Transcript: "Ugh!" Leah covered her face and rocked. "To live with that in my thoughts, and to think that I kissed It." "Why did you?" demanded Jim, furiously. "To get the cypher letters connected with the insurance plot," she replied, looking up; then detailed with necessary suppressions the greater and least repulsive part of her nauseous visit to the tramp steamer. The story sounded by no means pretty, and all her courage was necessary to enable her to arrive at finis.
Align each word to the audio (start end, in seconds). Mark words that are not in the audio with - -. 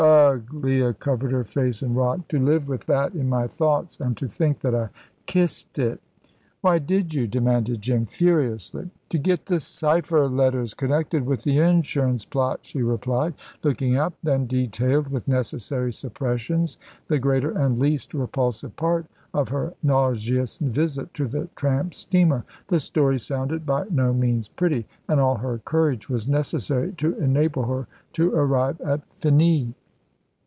"Ugh!" 0.03 0.43
Leah 0.51 0.95
covered 0.95 1.31
her 1.31 1.43
face 1.43 1.83
and 1.83 1.95
rocked. 1.95 2.29
"To 2.29 2.39
live 2.39 2.67
with 2.67 2.87
that 2.87 3.13
in 3.13 3.29
my 3.29 3.45
thoughts, 3.47 3.99
and 3.99 4.17
to 4.17 4.25
think 4.27 4.61
that 4.61 4.73
I 4.73 4.89
kissed 5.27 5.77
It." 5.77 6.01
"Why 6.61 6.79
did 6.79 7.13
you?" 7.13 7.27
demanded 7.27 7.83
Jim, 7.83 8.07
furiously. 8.07 8.89
"To 9.09 9.17
get 9.19 9.45
the 9.45 9.59
cypher 9.59 10.27
letters 10.27 10.73
connected 10.73 11.23
with 11.23 11.43
the 11.43 11.59
insurance 11.59 12.25
plot," 12.25 12.61
she 12.63 12.81
replied, 12.81 13.35
looking 13.63 13.95
up; 13.95 14.13
then 14.23 14.47
detailed 14.47 15.09
with 15.09 15.27
necessary 15.27 15.93
suppressions 15.93 16.79
the 17.07 17.19
greater 17.19 17.51
and 17.55 17.77
least 17.77 18.15
repulsive 18.15 18.75
part 18.75 19.05
of 19.35 19.49
her 19.49 19.75
nauseous 19.83 20.57
visit 20.57 21.13
to 21.13 21.27
the 21.27 21.47
tramp 21.55 21.93
steamer. 21.93 22.43
The 22.69 22.79
story 22.79 23.19
sounded 23.19 23.67
by 23.67 23.85
no 23.91 24.13
means 24.15 24.47
pretty, 24.47 24.87
and 25.07 25.19
all 25.19 25.37
her 25.37 25.59
courage 25.59 26.09
was 26.09 26.27
necessary 26.27 26.91
to 26.93 27.15
enable 27.19 27.65
her 27.65 27.85
to 28.13 28.31
arrive 28.33 28.81
at 28.81 29.01
finis. 29.17 29.75